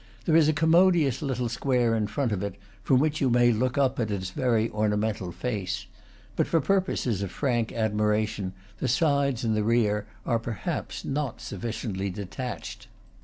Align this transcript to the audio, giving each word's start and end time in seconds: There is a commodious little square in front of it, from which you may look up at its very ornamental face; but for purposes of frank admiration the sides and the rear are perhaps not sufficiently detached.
There 0.25 0.35
is 0.35 0.47
a 0.49 0.53
commodious 0.53 1.21
little 1.21 1.47
square 1.47 1.93
in 1.95 2.07
front 2.07 2.31
of 2.31 2.41
it, 2.41 2.55
from 2.81 2.97
which 2.99 3.21
you 3.21 3.29
may 3.29 3.51
look 3.51 3.77
up 3.77 3.99
at 3.99 4.09
its 4.09 4.31
very 4.31 4.67
ornamental 4.71 5.31
face; 5.31 5.85
but 6.35 6.47
for 6.47 6.59
purposes 6.59 7.21
of 7.21 7.29
frank 7.29 7.71
admiration 7.71 8.53
the 8.79 8.87
sides 8.87 9.43
and 9.43 9.55
the 9.55 9.63
rear 9.63 10.07
are 10.25 10.39
perhaps 10.39 11.05
not 11.05 11.39
sufficiently 11.39 12.09
detached. 12.09 12.87